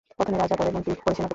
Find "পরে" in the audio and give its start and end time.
0.59-0.69, 1.05-1.15